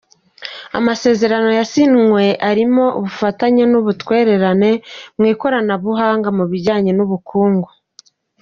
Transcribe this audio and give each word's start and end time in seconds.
Amasezerano 0.79 1.49
yasinywe 1.59 2.23
arimo 2.49 2.83
ubufatanye 2.97 3.63
n’ubutwererane 3.71 4.71
mu 5.17 5.25
ikoranabuhanga 5.33 6.29
mu 6.37 6.43
bijyanye 6.51 6.91
n’ubukungu. 6.97 7.69